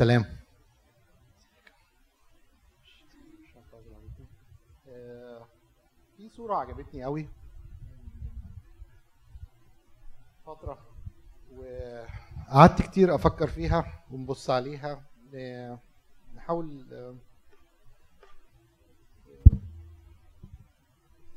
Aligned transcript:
سلام. 0.00 0.24
في 6.16 6.28
صورة 6.28 6.54
عجبتني 6.54 7.04
قوي. 7.04 7.28
فترة 10.46 10.78
وقعدت 11.52 12.82
كتير 12.82 13.14
أفكر 13.14 13.46
فيها 13.46 14.04
ونبص 14.10 14.50
عليها. 14.50 15.02
آه، 15.34 15.78
نحاول 16.34 16.86
آه، 16.92 17.16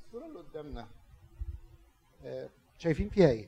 الصورة 0.06 0.26
اللي 0.26 0.40
قدامنا 0.40 0.88
آه، 2.24 2.50
شايفين 2.78 3.10
فيها 3.10 3.30
إيه؟ 3.30 3.48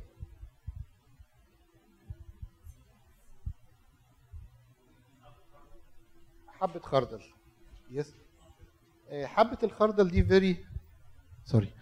حبة 6.60 6.80
خردل. 6.80 7.20
yes 7.92 8.14
آه، 9.10 9.26
حبة 9.26 9.58
الخردل 9.64 10.10
دي 10.10 10.24
very 10.24 10.66
sorry 11.46 11.74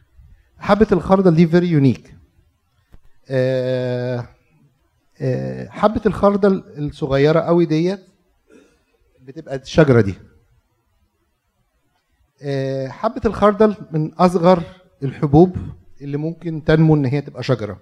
حبة 0.59 0.88
الخردل 0.91 1.36
دي 1.36 1.48
very 1.48 1.67
unique 1.67 2.16
حبة 5.70 6.02
الخردل 6.05 6.64
الصغيرة 6.78 7.40
قوي 7.40 7.66
ديت 7.66 8.05
بتبقى 9.22 9.55
الشجرة 9.55 10.02
دي. 10.02 10.16
آه، 12.42 12.88
حبة 12.88 13.22
الخردل 13.26 13.76
من 13.92 14.14
أصغر 14.14 14.64
الحبوب 15.03 15.55
اللي 16.02 16.17
ممكن 16.17 16.64
تنمو 16.64 16.95
إن 16.95 17.05
هي 17.05 17.22
تبقى 17.22 17.44
شجرة. 17.44 17.80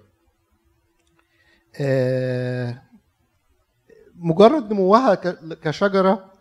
آه، 1.80 2.82
مجرد 4.14 4.72
نموها 4.72 5.14
ك- 5.14 5.58
كشجرة 5.60 6.31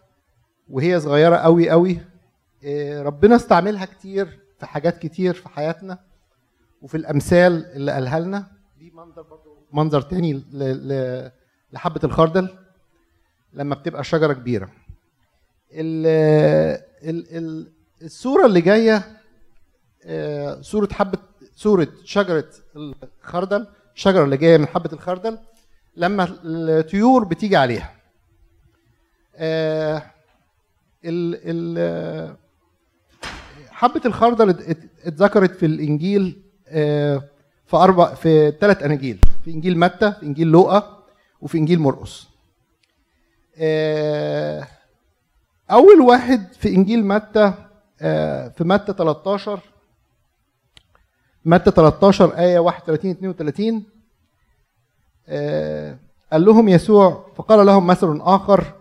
وهي 0.72 1.00
صغيرة 1.00 1.36
قوي 1.36 1.70
قوي 1.70 2.00
آه، 2.64 3.02
ربنا 3.04 3.36
استعملها 3.36 3.86
كتير 3.86 4.40
في 4.60 4.66
حاجات 4.66 4.98
كتير 4.98 5.34
في 5.34 5.50
حياتنا 5.50 6.00
وفي 6.82 6.98
الأمثال 6.98 7.66
اللي 7.66 7.92
قالها 7.92 8.20
لنا. 8.20 8.52
دي 8.80 8.92
منظر 8.92 9.22
برضو 9.22 9.58
منظر 9.74 10.02
تاني 10.02 10.34
ل- 10.34 10.44
ل- 10.54 11.32
لحبة 11.74 12.00
الخردل 12.04 12.50
لما 13.54 13.76
بتبقى 13.76 14.04
شجرة 14.04 14.34
كبيرة. 14.34 14.70
ال 15.72 16.08
ال 17.10 17.38
ال 17.38 17.72
الصورة 18.02 18.46
اللي 18.46 18.62
جاية 18.62 19.04
آه، 20.06 20.62
صورة 20.62 20.90
حبة 20.94 21.18
صورة 21.56 21.88
شجرة 22.04 22.46
الخردل 23.24 23.68
الشجرة 23.96 24.24
اللي 24.24 24.38
جاية 24.38 24.58
من 24.58 24.68
حبة 24.68 24.90
الخردل 24.94 25.38
لما 25.96 26.28
الطيور 26.44 27.24
بتيجي 27.24 27.56
عليها. 27.58 27.96
آه، 29.36 30.11
ال 31.06 31.40
ال 31.44 32.36
حبة 33.70 34.02
الخردل 34.06 34.50
ات- 34.50 34.62
ات- 34.70 34.90
اتذكرت 35.06 35.56
في 35.56 35.66
الإنجيل 35.66 36.42
آه، 36.68 37.24
في 37.66 37.78
أربع 37.78 38.14
في 38.14 38.52
ثلاث 38.62 38.84
أناجيل 38.84 39.20
في 39.46 39.52
إنجيل 39.52 39.80
متى 39.80 40.12
في 40.12 40.24
إنجيل 40.26 40.48
لوقا 40.48 41.04
وفي 41.42 41.58
إنجيل 41.58 41.80
مرقس. 41.80 42.28
آه، 43.58 44.68
أول 45.72 46.02
واحد 46.02 46.54
في 46.54 46.70
إنجيل 46.76 47.06
متى 47.06 47.54
آه، 48.02 48.48
في 48.48 48.64
متى 48.64 48.94
13 48.94 49.60
متى 51.46 51.72
13 51.72 52.38
آية 52.38 52.60
31 52.60 53.12
32 53.12 53.84
آه، 55.28 55.98
قال 56.32 56.46
لهم 56.46 56.70
يسوع 56.70 57.26
فقال 57.36 57.66
لهم 57.66 57.88
مثل 57.88 58.20
آخر 58.22 58.74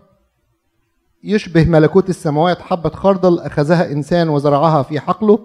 يشبه 1.23 1.65
ملكوت 1.65 2.09
السماوات 2.09 2.61
حبة 2.61 2.89
خردل 2.89 3.39
أخذها 3.39 3.91
إنسان 3.91 4.29
وزرعها 4.29 4.83
في 4.83 4.99
حقله 4.99 5.39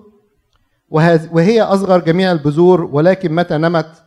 وهي 0.90 1.62
أصغر 1.62 1.98
جميع 1.98 2.32
البذور 2.32 2.84
ولكن 2.84 3.34
متى 3.34 3.56
نمت؟ 3.58 4.02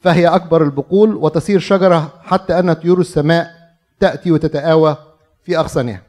فهي 0.00 0.26
أكبر 0.26 0.62
البقول 0.62 1.14
وتصير 1.14 1.58
شجرة 1.60 2.12
حتى 2.22 2.58
أن 2.58 2.72
طيور 2.72 3.00
السماء 3.00 3.50
تأتي 4.00 4.32
وتتآوى 4.32 4.96
في 5.44 5.58
أغصانها. 5.58 6.02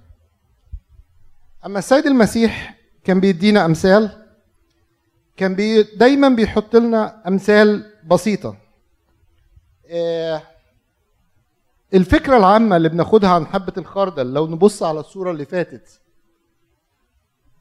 أما 1.66 1.80
السيد 1.80 2.06
المسيح 2.06 2.76
كان 3.04 3.20
بيدينا 3.20 3.66
أمثال 3.66 4.10
كان 5.38 5.56
بي 5.56 5.84
دايما 5.84 6.30
بيحط 6.30 6.76
لنا 6.76 7.28
أمثال 7.28 7.86
بسيطة. 8.08 8.56
آه، 9.90 10.42
الفكرة 11.94 12.38
العامة 12.38 12.78
اللي 12.78 12.90
بناخدها 12.90 13.30
عن 13.30 13.46
حبة 13.46 13.74
الخردل 13.78 14.34
لو 14.34 14.48
نبص 14.48 14.84
على 14.84 15.00
الصورة 15.00 15.32
اللي 15.32 15.46
فاتت 15.46 16.00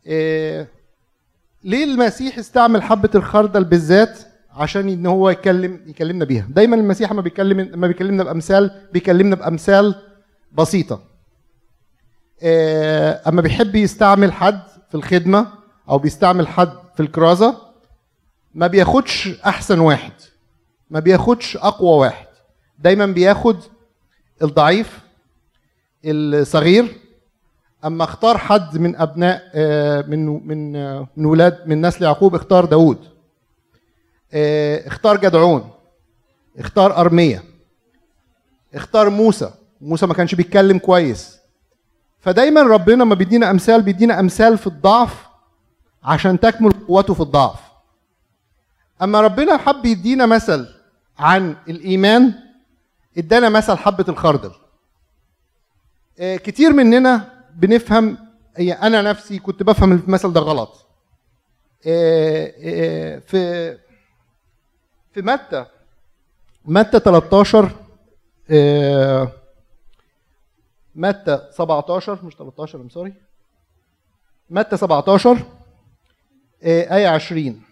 آه، 0.06 0.66
ليه 1.64 1.84
المسيح 1.84 2.38
استعمل 2.38 2.82
حبة 2.82 3.10
الخردل 3.14 3.64
بالذات؟ 3.64 4.18
عشان 4.50 4.88
إن 4.88 5.06
هو 5.06 5.30
يكلم 5.30 5.80
يكلمنا 5.86 6.24
بيها. 6.24 6.46
دايما 6.50 6.76
المسيح 6.76 7.12
لما 7.12 7.22
بيكلم 7.22 7.60
لما 7.60 7.86
بيكلمنا 7.86 8.24
بأمثال 8.24 8.88
بيكلمنا 8.92 9.36
بأمثال 9.36 9.94
بسيطة. 10.52 11.00
آه، 12.42 13.20
أما 13.28 13.42
بيحب 13.42 13.74
يستعمل 13.74 14.32
حد 14.32 14.60
في 14.88 14.94
الخدمة 14.94 15.46
أو 15.88 15.98
بيستعمل 15.98 16.48
حد 16.48 16.72
في 16.94 17.00
الكرازة 17.00 17.56
ما 18.54 18.66
بياخدش 18.66 19.28
أحسن 19.46 19.78
واحد 19.78 20.12
ما 20.90 21.00
بياخدش 21.00 21.56
أقوى 21.56 21.98
واحد. 21.98 22.26
دايما 22.78 23.06
بياخد 23.06 23.56
الضعيف 24.42 24.98
الصغير. 26.04 26.98
أما 27.84 28.04
اختار 28.04 28.38
حد 28.38 28.78
من 28.78 28.96
أبناء 28.96 29.50
آه، 29.54 30.02
من 30.02 30.46
من 30.46 30.76
آه، 30.76 31.08
من 31.16 31.24
ولاد 31.26 31.68
من 31.68 31.86
نسل 31.86 32.04
يعقوب 32.04 32.34
اختار 32.34 32.64
داوود. 32.64 32.98
آه، 34.32 34.86
اختار 34.88 35.16
جدعون. 35.16 35.70
اختار 36.58 36.96
ارميا 37.00 37.42
اختار 38.74 39.10
موسى. 39.10 39.52
موسى 39.80 40.06
ما 40.06 40.14
كانش 40.14 40.34
بيتكلم 40.34 40.78
كويس. 40.78 41.38
فدايما 42.20 42.62
ربنا 42.62 43.04
ما 43.04 43.14
بيدينا 43.14 43.50
أمثال 43.50 43.82
بيدينا 43.82 44.20
أمثال 44.20 44.58
في 44.58 44.66
الضعف 44.66 45.26
عشان 46.02 46.40
تكمل 46.40 46.72
قوته 46.88 47.14
في 47.14 47.20
الضعف. 47.20 47.60
أما 49.02 49.20
ربنا 49.20 49.56
حب 49.56 49.86
يدينا 49.86 50.26
مثل 50.26 50.66
عن 51.18 51.56
الإيمان 51.68 52.34
ادانا 53.18 53.48
مثل 53.48 53.76
حبة 53.76 54.04
الخردل. 54.08 54.52
آه، 56.18 56.36
كتير 56.36 56.72
مننا 56.72 57.44
بنفهم 57.54 58.18
أنا 58.58 59.02
نفسي 59.02 59.38
كنت 59.38 59.62
بفهم 59.62 59.92
المثل 59.92 60.32
ده 60.32 60.40
غلط. 60.40 60.86
آه، 61.86 62.52
آه، 62.64 63.18
في 63.18 63.72
في 65.12 65.22
متى 65.22 65.66
متى 66.64 67.00
13 67.00 67.70
آه، 68.50 69.32
متى 70.94 71.48
17 71.52 72.24
مش 72.24 72.34
13 72.34 72.80
ام 72.80 72.88
سوري 72.88 73.14
متى 74.50 74.76
17 74.76 75.38
آه، 76.62 76.96
آية 76.96 77.08
20 77.08 77.62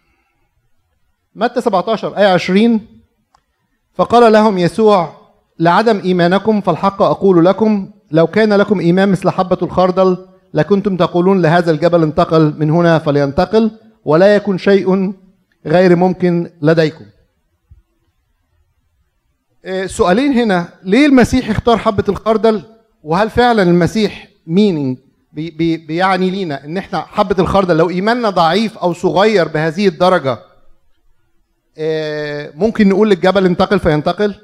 متى 1.34 1.60
17 1.60 2.16
آية 2.18 2.26
20 2.26 3.00
فقال 3.94 4.32
لهم 4.32 4.58
يسوع 4.58 5.19
لعدم 5.60 6.00
إيمانكم 6.04 6.60
فالحق 6.60 7.02
أقول 7.02 7.44
لكم 7.44 7.90
لو 8.10 8.26
كان 8.26 8.52
لكم 8.52 8.80
إيمان 8.80 9.08
مثل 9.08 9.30
حبة 9.30 9.58
الخردل 9.62 10.26
لكنتم 10.54 10.96
تقولون 10.96 11.42
لهذا 11.42 11.70
الجبل 11.70 12.02
انتقل 12.02 12.54
من 12.58 12.70
هنا 12.70 12.98
فلينتقل 12.98 13.70
ولا 14.04 14.34
يكن 14.34 14.58
شيء 14.58 15.12
غير 15.66 15.96
ممكن 15.96 16.50
لديكم. 16.62 17.04
آه، 19.64 19.86
سؤالين 19.86 20.32
هنا. 20.32 20.68
ليه 20.82 21.06
المسيح 21.06 21.50
اختار 21.50 21.76
حبة 21.78 22.04
الخردل؟ 22.08 22.62
وهل 23.02 23.30
فعلا 23.30 23.62
المسيح 23.62 24.28
meaning 24.46 24.98
بي 25.32 25.50
بي 25.50 25.76
بيعني 25.76 26.30
لينا 26.30 26.64
إن 26.64 26.76
إحنا 26.76 27.00
حبة 27.00 27.36
الخردل 27.38 27.76
لو 27.76 27.90
إيماننا 27.90 28.30
ضعيف 28.30 28.78
أو 28.78 28.92
صغير 28.92 29.48
بهذه 29.48 29.88
الدرجة 29.88 30.38
آه، 31.78 32.52
ممكن 32.54 32.88
نقول 32.88 33.10
للجبل 33.10 33.46
انتقل 33.46 33.78
فينتقل؟ 33.78 34.34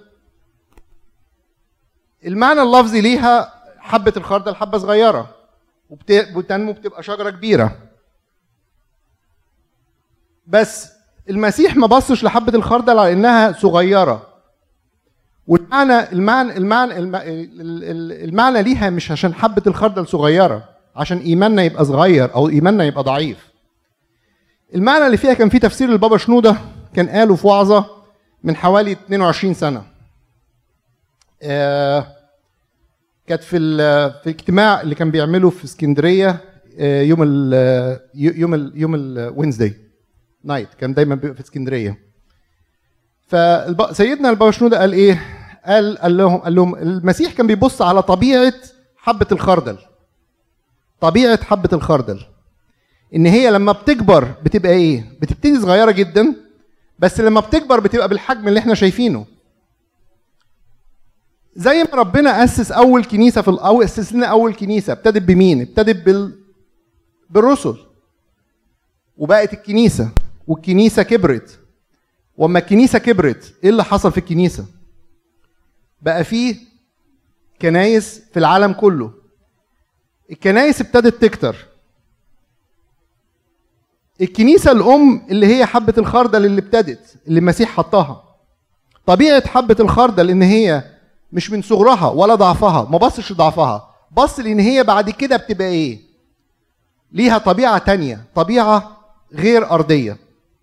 المعنى 2.26 2.62
اللفظي 2.62 3.00
ليها 3.00 3.52
حبة 3.78 4.12
الخردل 4.16 4.54
حبة 4.54 4.78
صغيرة 4.78 5.30
وبت- 5.90 6.28
وبتنمو 6.34 6.72
بتبقى 6.72 7.02
شجرة 7.02 7.30
كبيرة. 7.30 7.76
بس 10.46 10.92
المسيح 11.30 11.76
ما 11.76 11.86
بصش 11.86 12.24
لحبة 12.24 12.54
الخردل 12.54 12.98
على 12.98 13.12
إنها 13.12 13.52
صغيرة. 13.52 14.26
والمعنى 15.46 16.12
المعنى 16.12 16.56
المعنى 16.56 16.98
الم- 16.98 17.16
ال- 17.16 17.84
ال- 17.84 18.24
المعنى 18.28 18.62
ليها 18.62 18.90
مش 18.90 19.10
عشان 19.10 19.34
حبة 19.34 19.62
الخردل 19.66 20.06
صغيرة 20.06 20.68
عشان 20.96 21.18
إيماننا 21.18 21.62
يبقى 21.62 21.84
صغير 21.84 22.34
أو 22.34 22.48
إيماننا 22.48 22.84
يبقى 22.84 23.02
ضعيف. 23.02 23.48
المعنى 24.74 25.06
اللي 25.06 25.16
فيها 25.16 25.34
كان 25.34 25.48
في 25.48 25.58
تفسير 25.58 25.88
البابا 25.88 26.16
شنودة 26.18 26.56
كان 26.94 27.08
قاله 27.08 27.34
في 27.34 27.46
وعظة 27.46 27.86
من 28.44 28.56
حوالي 28.56 28.92
22 28.92 29.54
سنة. 29.54 29.82
آه، 31.42 32.06
كانت 33.26 33.42
في 33.42 33.58
في 34.22 34.26
الاجتماع 34.30 34.80
اللي 34.80 34.94
كان 34.94 35.10
بيعمله 35.10 35.50
في 35.50 35.64
اسكندرية 35.64 36.40
آه، 36.78 37.02
يوم 37.02 37.22
ال 37.22 38.00
يوم 38.14 38.54
ال 38.54 38.72
يوم 38.74 38.94
ال 38.94 39.02
Wednesday 39.02 39.74
night 40.44 40.68
كان 40.80 40.94
دايما 40.94 41.14
بيبقى 41.14 41.34
في 41.34 41.40
اسكندرية. 41.40 41.98
فسيدنا 43.26 44.30
البابا 44.30 44.50
شنودة 44.50 44.78
قال 44.80 44.92
إيه؟ 44.92 45.22
قال 45.66 45.98
قال 45.98 46.16
لهم 46.16 46.36
قال 46.38 46.54
لهم 46.54 46.74
المسيح 46.74 47.32
كان 47.32 47.46
بيبص 47.46 47.82
على 47.82 48.02
طبيعة 48.02 48.52
حبة 48.96 49.26
الخردل. 49.32 49.78
طبيعة 51.00 51.44
حبة 51.44 51.68
الخردل. 51.72 52.20
إن 53.14 53.26
هي 53.26 53.50
لما 53.50 53.72
بتكبر 53.72 54.24
بتبقى 54.44 54.72
إيه؟ 54.72 55.04
بتبتدي 55.20 55.60
صغيرة 55.60 55.90
جدا 55.90 56.34
بس 56.98 57.20
لما 57.20 57.40
بتكبر 57.40 57.80
بتبقى 57.80 58.08
بالحجم 58.08 58.48
اللي 58.48 58.60
إحنا 58.60 58.74
شايفينه. 58.74 59.26
زي 61.56 61.84
ما 61.84 61.90
ربنا 61.94 62.44
أسس 62.44 62.72
أول 62.72 63.04
كنيسة 63.04 63.42
في 63.42 63.48
أو 63.50 63.82
أسس 63.82 64.12
لنا 64.12 64.26
أول 64.26 64.54
كنيسة 64.54 64.92
ابتدت 64.92 65.22
بمين؟ 65.22 65.60
ابتدت 65.60 66.06
بال 66.06 66.38
بالرسل. 67.30 67.76
وبقت 69.18 69.52
الكنيسة 69.52 70.08
والكنيسة 70.46 71.02
كبرت. 71.02 71.58
وأما 72.36 72.58
الكنيسة 72.58 72.98
كبرت 72.98 73.54
إيه 73.64 73.70
اللي 73.70 73.84
حصل 73.84 74.12
في 74.12 74.18
الكنيسة؟ 74.18 74.66
بقى 76.02 76.24
فيه 76.24 76.56
كنايس 77.62 78.22
في 78.32 78.38
العالم 78.38 78.72
كله. 78.72 79.12
الكنايس 80.30 80.80
ابتدت 80.80 81.22
تكتر. 81.22 81.56
الكنيسة 84.20 84.72
الأم 84.72 85.26
اللي 85.30 85.46
هي 85.46 85.66
حبة 85.66 85.94
الخردل 85.98 86.44
اللي 86.46 86.60
ابتدت 86.60 87.16
اللي 87.26 87.38
المسيح 87.40 87.68
حطها. 87.68 88.22
طبيعة 89.06 89.46
حبة 89.48 89.76
الخردل 89.80 90.30
إن 90.30 90.42
هي 90.42 90.95
مش 91.36 91.50
من 91.50 91.62
صغرها 91.62 92.08
ولا 92.08 92.34
ضعفها 92.34 92.88
ما 92.90 92.98
بصش 92.98 93.32
لضعفها. 93.32 93.94
بص 94.12 94.40
لأن 94.40 94.60
هي 94.60 94.84
بعد 94.84 95.10
كده 95.10 95.36
بتبقى 95.36 95.68
إيه؟ 95.68 96.00
ليها 97.12 97.38
طبيعة 97.38 97.78
تانية 97.78 98.24
طبيعة 98.34 98.96
غير 99.32 99.70
أرضية 99.70 100.16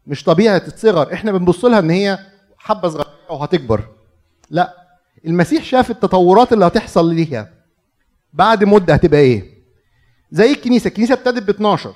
مش 0.07 0.23
طبيعة 0.23 0.61
الصغر. 0.67 1.13
إحنا 1.13 1.31
بنبص 1.31 1.65
لها 1.65 1.79
إن 1.79 1.89
هي 1.89 2.19
حبة 2.57 2.89
صغيرة 2.89 3.07
وهتكبر. 3.29 3.81
لا 4.49 4.73
المسيح 5.25 5.63
شاف 5.63 5.91
التطورات 5.91 6.53
اللي 6.53 6.67
هتحصل 6.67 7.13
ليها. 7.13 7.49
بعد 8.33 8.63
مدة 8.63 8.93
هتبقى 8.93 9.19
إيه؟ 9.19 9.53
زي 10.31 10.51
الكنيسة 10.51 10.87
الكنيسة 10.87 11.13
ابتدت 11.13 11.43
ب 11.43 11.49
12 11.49 11.93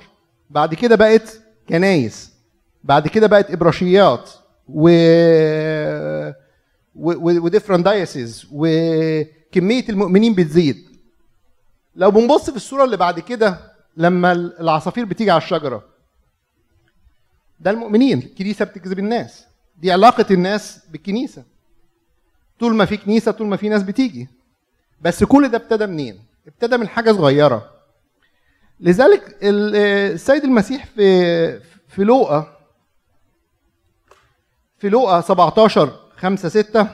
بعد 0.50 0.74
كده 0.74 0.96
بقت 0.96 1.40
كنايس. 1.68 2.30
بعد 2.84 3.08
كده 3.08 3.26
بقت 3.26 3.50
إبراشيات 3.50 4.30
و 4.68 4.88
وديفرنت 6.98 7.84
دايسز 7.84 8.46
وكمية 8.52 9.84
المؤمنين 9.88 10.34
بتزيد. 10.34 10.88
لو 11.96 12.10
بنبص 12.10 12.50
في 12.50 12.56
الصورة 12.56 12.84
اللي 12.84 12.96
بعد 12.96 13.20
كده 13.20 13.72
لما 13.96 14.32
العصافير 14.32 15.04
بتيجي 15.04 15.30
على 15.30 15.42
الشجرة 15.42 15.84
ده 17.60 17.70
المؤمنين 17.70 18.18
الكنيسة 18.18 18.64
بتجذب 18.64 18.98
الناس. 18.98 19.44
دي 19.76 19.92
علاقة 19.92 20.26
الناس 20.30 20.80
بالكنيسة. 20.90 21.44
طول 22.60 22.74
ما 22.76 22.84
في 22.84 22.96
كنيسة 22.96 23.32
طول 23.32 23.46
ما 23.46 23.56
في 23.56 23.68
ناس 23.68 23.82
بتيجي. 23.82 24.28
بس 25.00 25.24
كل 25.24 25.48
ده 25.48 25.58
ابتدى 25.58 25.86
منين؟ 25.86 26.18
ابتدى 26.46 26.76
من 26.76 26.88
حاجة 26.88 27.12
صغيرة. 27.12 27.70
لذلك 28.80 29.38
ال- 29.42 29.76
السيد 30.14 30.44
المسيح 30.44 30.86
في 30.86 31.60
في 31.88 32.04
لوقا 32.04 32.58
في 34.78 34.88
لوقا 34.88 35.20
17 35.20 36.07
5 36.20 36.48
6 36.48 36.86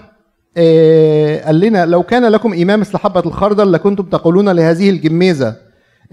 آه، 0.57 1.45
قال 1.47 1.61
لنا 1.61 1.87
لو 1.87 2.03
كان 2.03 2.25
لكم 2.27 2.53
إمام 2.55 2.81
مثل 2.81 2.99
حبة 2.99 3.21
الخردل 3.21 3.73
لكنتم 3.73 4.05
تقولون 4.05 4.49
لهذه 4.49 4.91
الجميزة 4.91 5.57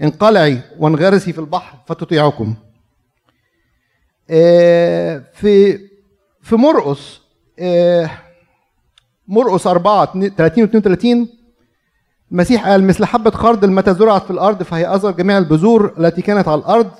انقلعي 0.02 0.58
وانغرسي 0.78 1.32
في 1.32 1.38
البحر 1.38 1.78
فتطيعكم 1.86 2.54
آه، 4.30 5.22
في 5.34 5.78
في 6.42 6.56
مرقس 6.56 7.20
آه، 7.58 8.10
مرقس 9.28 9.66
4 9.66 10.12
30 10.36 10.64
و 10.64 10.66
32 10.66 11.28
المسيح 12.32 12.68
قال 12.68 12.84
مثل 12.84 13.04
حبة 13.04 13.30
خردل 13.30 13.70
متى 13.70 13.94
زرعت 13.94 14.24
في 14.24 14.30
الأرض 14.30 14.62
فهي 14.62 14.86
أصغر 14.86 15.10
جميع 15.10 15.38
البذور 15.38 15.94
التي 15.98 16.22
كانت 16.22 16.48
على 16.48 16.60
الأرض 16.60 16.90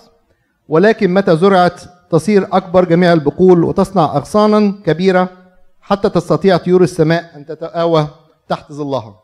ولكن 0.68 1.14
متى 1.14 1.36
زرعت 1.36 1.80
تصير 2.10 2.48
أكبر 2.52 2.84
جميع 2.84 3.12
البقول 3.12 3.64
وتصنع 3.64 4.04
أغصانا 4.04 4.74
كبيرة. 4.84 5.41
حتى 5.82 6.10
تستطيع 6.10 6.56
طيور 6.56 6.82
السماء 6.82 7.36
أن 7.36 7.46
تتآوى 7.46 8.08
تحت 8.48 8.72
ظلها. 8.72 9.22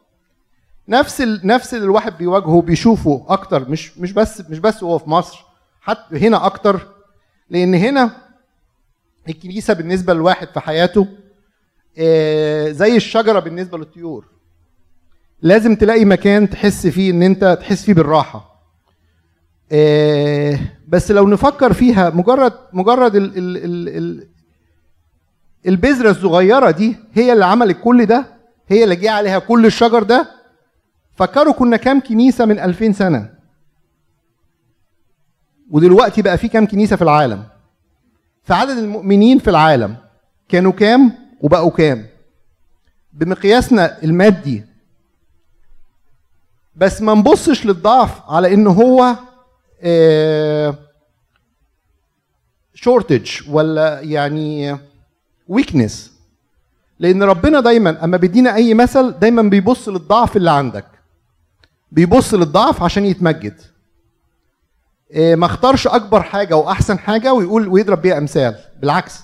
نفس 0.88 1.20
ال... 1.20 1.40
نفس 1.44 1.74
اللي 1.74 1.84
الواحد 1.84 2.18
بيواجهه 2.18 2.62
بيشوفه 2.62 3.24
أكتر 3.28 3.68
مش 3.68 3.98
مش 3.98 4.12
بس 4.12 4.50
مش 4.50 4.58
بس 4.58 4.82
هو 4.84 4.98
في 4.98 5.10
مصر 5.10 5.44
حتى 5.80 6.18
هنا 6.26 6.46
أكتر 6.46 6.86
لأن 7.50 7.74
هنا 7.74 8.10
الكنيسة 9.28 9.74
بالنسبة 9.74 10.14
للواحد 10.14 10.48
في 10.48 10.60
حياته 10.60 11.06
آه، 11.98 12.70
زي 12.70 12.96
الشجرة 12.96 13.40
بالنسبة 13.40 13.78
للطيور. 13.78 14.24
لازم 15.42 15.76
تلاقي 15.76 16.04
مكان 16.04 16.50
تحس 16.50 16.86
فيه 16.86 17.10
إن 17.10 17.22
أنت 17.22 17.58
تحس 17.60 17.84
فيه 17.84 17.94
بالراحة 17.94 18.62
آه، 19.72 20.58
بس 20.88 21.10
لو 21.10 21.28
نفكر 21.28 21.72
فيها 21.72 22.10
مجرد 22.10 22.52
مجرد 22.72 23.14
ال 23.16 23.38
ال 23.38 23.56
ال 23.96 24.28
البذرة 25.66 26.10
الصغيرة 26.10 26.70
دي 26.70 26.96
هي 27.12 27.32
اللي 27.32 27.44
عملت 27.44 27.76
كل 27.84 28.06
ده 28.06 28.26
هي 28.68 28.84
اللي 28.84 28.96
جه 28.96 29.10
عليها 29.10 29.38
كل 29.38 29.66
الشجر 29.66 30.02
ده. 30.02 30.30
فكروا 31.14 31.52
كنا 31.52 31.76
كام 31.76 32.00
كنيسة 32.00 32.44
من 32.44 32.58
2000 32.58 32.92
سنة. 32.92 33.34
ودلوقتي 35.70 36.22
بقى 36.22 36.38
في 36.38 36.48
كام 36.48 36.66
كنيسة 36.66 36.96
في 36.96 37.02
العالم. 37.02 37.44
فعدد 38.44 38.78
المؤمنين 38.78 39.38
في 39.38 39.50
العالم 39.50 39.96
كانوا 40.48 40.72
كام 40.72 41.12
وبقوا 41.40 41.70
كام؟ 41.70 42.06
بمقياسنا 43.12 44.02
المادي. 44.02 44.64
بس 46.76 47.02
ما 47.02 47.14
نبصش 47.14 47.66
للضعف 47.66 48.30
على 48.30 48.54
إن 48.54 48.66
هو 48.66 49.14
شورتج 52.74 53.30
ولا 53.50 54.00
يعني 54.00 54.78
ويكنس 55.48 56.12
لأن 56.98 57.22
ربنا 57.22 57.60
دايما 57.60 58.04
أما 58.04 58.16
بيدينا 58.16 58.54
أي 58.54 58.74
مثل 58.74 59.10
دايما 59.18 59.42
بيبص 59.42 59.88
للضعف 59.88 60.36
اللي 60.36 60.50
عندك. 60.50 60.84
بيبص 61.92 62.34
للضعف 62.34 62.82
عشان 62.82 63.04
يتمجد. 63.04 63.60
آه، 65.12 65.34
ما 65.34 65.46
اختارش 65.46 65.86
أكبر 65.86 66.22
حاجة 66.22 66.56
واحسن 66.56 66.98
حاجة 66.98 67.32
ويقول 67.32 67.68
ويضرب 67.68 68.02
بيها 68.02 68.18
أمثال. 68.18 68.56
بالعكس. 68.80 69.20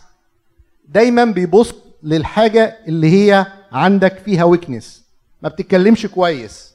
دايما 0.89 1.25
بيبص 1.25 1.75
للحاجة 2.03 2.77
اللي 2.89 3.11
هي 3.11 3.47
عندك 3.73 4.19
فيها 4.19 4.45
ويكنس 4.45 5.05
ما 5.43 5.49
بتتكلمش 5.49 6.07
كويس. 6.07 6.75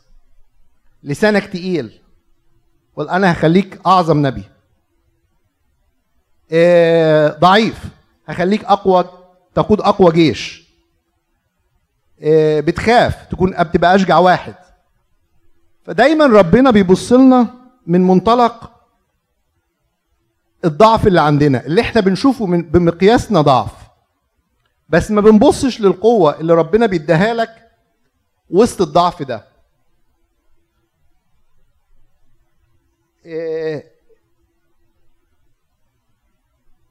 لسانك 1.03 1.45
تقيل. 1.45 1.99
قول 2.95 3.09
أنا 3.09 3.31
هخليك 3.31 3.79
أعظم 3.85 4.27
نبي. 4.27 4.43
آه، 6.51 7.37
ضعيف. 7.39 7.83
هخليك 8.27 8.63
أقوى 8.65 9.18
تقود 9.55 9.81
أقوى 9.81 10.11
جيش. 10.11 10.69
آه، 12.21 12.59
بتخاف 12.59 13.25
تكون 13.25 13.63
بتبقى 13.63 13.95
أشجع 13.95 14.17
واحد. 14.17 14.55
فدايما 15.85 16.25
ربنا 16.25 16.71
بيبص 16.71 17.11
لنا 17.13 17.47
من 17.87 18.01
منطلق 18.07 18.71
الضعف 20.65 21.07
اللي 21.07 21.21
عندنا 21.21 21.65
اللي 21.65 21.81
إحنا 21.81 22.01
بنشوفه 22.01 22.45
من 22.45 22.61
بمقياسنا 22.61 23.41
ضعف. 23.41 23.71
بس 24.89 25.11
ما 25.11 25.21
بنبصش 25.21 25.81
للقوة 25.81 26.39
اللي 26.39 26.53
ربنا 26.53 26.85
بيديها 26.85 27.33
لك 27.33 27.69
وسط 28.49 28.81
الضعف 28.81 29.23
ده. 29.23 29.45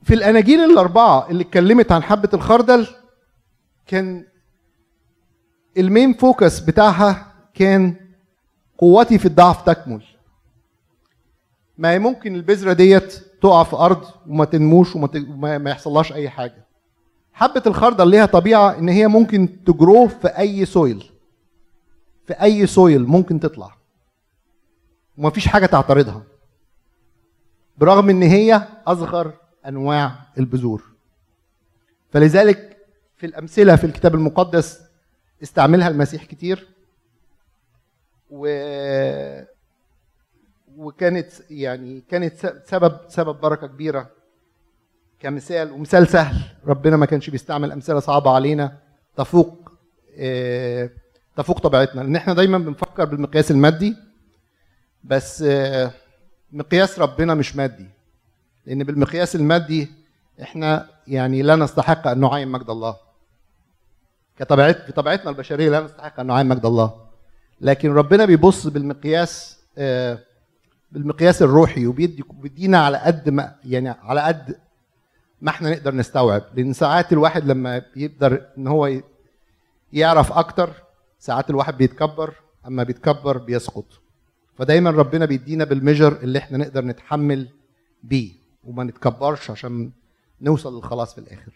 في 0.08 0.14
الأناجيل 0.14 0.60
الأربعة 0.60 1.30
اللي 1.30 1.42
اتكلمت 1.42 1.92
عن 1.92 2.02
حبة 2.02 2.28
الخردل 2.34 2.86
كان 3.86 4.26
ال 5.78 5.85
main 5.85 6.14
focus 6.14 6.60
بتاعها 6.60 7.32
كان 7.54 7.96
قوتي 8.78 9.18
في 9.18 9.26
الضعف 9.26 9.62
تكمل. 9.62 10.02
ما 11.78 11.90
هي 11.90 11.98
ممكن 11.98 12.34
البذرة 12.34 12.72
ديت 12.72 13.12
تقع 13.42 13.62
في 13.62 13.76
أرض 13.76 14.04
وما 14.26 14.44
تنموش 14.44 14.96
وما 14.96 15.58
ما 15.58 15.70
يحصلهاش 15.70 16.12
أي 16.12 16.30
حاجة. 16.30 16.66
حبة 17.32 17.62
الخردل 17.66 18.08
ليها 18.08 18.26
طبيعة 18.26 18.78
إن 18.78 18.88
هي 18.88 19.08
ممكن 19.08 19.64
ت 19.64 19.73
grow 19.73 20.08
في 20.08 20.28
أي 20.28 20.64
soil 20.64 21.10
في 22.26 22.32
أي 22.32 22.66
soil 22.66 23.06
ممكن 23.06 23.40
تطلع. 23.40 23.76
ومفيش 25.18 25.48
حاجة 25.48 25.66
تعترضها. 25.66 26.22
برغم 27.78 28.10
إن 28.10 28.22
هي 28.22 28.68
أصغر 28.86 29.47
أنواع 29.66 30.12
البذور. 30.38 30.82
فلذلك 32.12 32.76
في 33.16 33.26
الأمثلة 33.26 33.76
في 33.76 33.84
الكتاب 33.84 34.14
المقدس 34.14 34.80
استعملها 35.42 35.88
المسيح 35.88 36.24
كتير. 36.24 36.68
و 38.30 38.48
وكانت 40.76 41.32
يعني 41.50 42.02
كانت 42.10 42.62
سبب 42.66 42.98
سبب 43.08 43.40
بركة 43.40 43.66
كبيرة. 43.66 44.10
كمثال 45.20 45.72
ومثال 45.72 46.08
سهل. 46.08 46.56
ربنا 46.66 46.96
ما 46.96 47.06
كانش 47.06 47.30
بيستعمل 47.30 47.72
أمثلة 47.72 48.00
صعبة 48.00 48.30
علينا. 48.30 48.78
تفوق 49.16 49.72
آه، 50.18 50.90
تفوق 51.36 51.60
طبيعتنا. 51.60 52.00
لأن 52.00 52.16
إحنا 52.16 52.34
دايما 52.34 52.58
بنفكر 52.58 53.04
بالمقياس 53.04 53.50
المادي 53.50 53.96
بس 55.04 55.42
آه، 55.42 55.90
مقياس 56.52 56.98
ربنا 56.98 57.34
مش 57.34 57.56
مادي. 57.56 57.86
لأن 58.68 58.84
بالمقياس 58.84 59.36
المادي 59.36 59.88
إحنا 60.42 60.88
يعني 61.06 61.42
لا 61.42 61.56
نستحق 61.56 62.06
أن 62.06 62.20
نعاين 62.20 62.48
مجد 62.48 62.70
الله. 62.70 62.96
كطبيعت 64.38 64.90
بطبيعتنا 64.90 65.30
البشرية 65.30 65.70
لا 65.70 65.80
نستحق 65.80 66.20
أن 66.20 66.26
نعاين 66.26 66.46
مجد 66.46 66.66
الله. 66.66 66.94
لكن 67.60 67.92
ربنا 67.92 68.24
بيبص 68.24 68.66
بالمقياس 68.66 69.58
آه، 69.78 70.18
بالمقياس 70.92 71.42
الروحي 71.42 71.86
وبيدي 71.86 72.24
بيدينا 72.32 72.78
على 72.78 72.98
قد 72.98 73.28
ما 73.28 73.54
يعني 73.64 73.88
على 73.88 74.20
قد 74.20 74.56
ما 75.40 75.50
إحنا 75.50 75.70
نقدر 75.70 75.94
نستوعب. 75.94 76.42
لأن 76.54 76.72
ساعات 76.72 77.12
الواحد 77.12 77.44
لما 77.44 77.82
بيقدر 77.94 78.46
إن 78.58 78.66
هو 78.66 79.00
يعرف 79.92 80.32
أكتر 80.32 80.70
ساعات 81.18 81.50
الواحد 81.50 81.76
بيتكبر 81.78 82.34
أما 82.66 82.82
بيتكبر 82.82 83.38
بيسقط. 83.38 83.86
فدايما 84.58 84.90
ربنا 84.90 85.24
بيدينا 85.24 85.64
بالميجر 85.64 86.12
اللي 86.22 86.38
إحنا 86.38 86.58
نقدر 86.58 86.84
نتحمل 86.84 87.48
بيه. 88.02 88.47
وما 88.64 88.84
نتكبرش 88.84 89.50
عشان 89.50 89.92
نوصل 90.40 90.76
للخلاص 90.76 91.14
في 91.14 91.20
الآخر. 91.20 91.52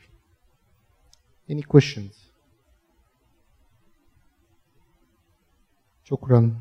Any 1.50 1.62
questions? 1.76 2.16
شكرا. 6.04 6.60